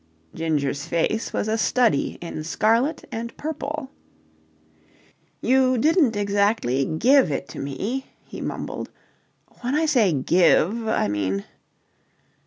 Ginger's 0.33 0.87
face 0.87 1.31
was 1.31 1.47
a 1.47 1.59
study 1.59 2.17
in 2.21 2.43
scarlet 2.43 3.05
and 3.11 3.37
purple. 3.37 3.91
"You 5.41 5.77
didn't 5.77 6.15
exactly 6.15 6.83
give 6.85 7.31
it 7.31 7.47
to 7.49 7.59
me," 7.59 8.07
he 8.23 8.41
mumbled. 8.41 8.89
"When 9.59 9.75
I 9.75 9.85
say 9.85 10.11
give, 10.11 10.87
I 10.87 11.07
mean..." 11.07 11.43